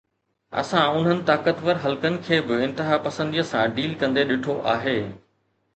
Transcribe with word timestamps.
اسان 0.61 0.87
انهن 0.95 1.19
طاقتور 1.27 1.77
حلقن 1.83 2.17
کي 2.29 2.41
به 2.49 2.65
انتهاپسنديءَ 2.69 3.47
سان 3.53 3.79
ڊيل 3.79 3.97
ڪندي 4.05 4.29
ڏٺو 4.33 4.59
آهي. 4.75 4.99